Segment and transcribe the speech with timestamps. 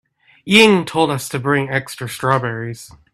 [0.45, 2.91] Ying told us to bring extra strawberries.